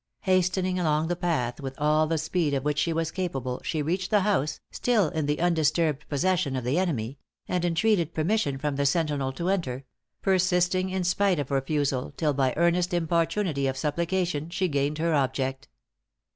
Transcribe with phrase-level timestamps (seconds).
[0.21, 4.09] Hastening along the path with all the speed of which she was capable, she reached
[4.09, 8.85] the house, still in the undisturbed possession of the enemy; and entreated permission from the
[8.87, 9.83] sentinel to enter;
[10.23, 15.67] persisting, in spite of refusal, till by earnest importunity of supplication, she gained her object.